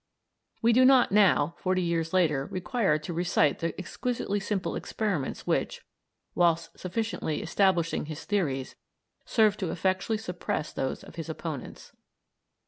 [0.63, 5.85] We do not now, forty years later, require to recite the exquisitely simple experiments which,
[6.33, 8.75] whilst sufficiently establishing his theories,
[9.25, 11.91] served to effectually suppress those of his opponents.